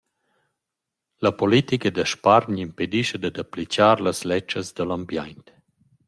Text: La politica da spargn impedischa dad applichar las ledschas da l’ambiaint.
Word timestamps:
La 1.25 1.31
politica 1.41 1.89
da 1.95 2.05
spargn 2.13 2.55
impedischa 2.67 3.17
dad 3.21 3.35
applichar 3.43 3.97
las 4.05 4.19
ledschas 4.31 4.67
da 4.75 4.83
l’ambiaint. 4.85 5.45